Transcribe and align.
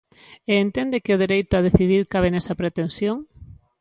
E 0.51 0.53
entende 0.65 1.01
que 1.03 1.13
o 1.15 1.21
dereito 1.23 1.53
a 1.55 1.65
decidir 1.67 2.01
cabe 2.13 2.29
nesa 2.31 2.57
pretensión. 2.61 3.17